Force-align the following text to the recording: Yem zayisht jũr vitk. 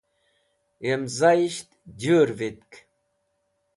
Yem 0.87 1.03
zayisht 1.17 1.69
jũr 2.01 2.29
vitk. 2.37 2.71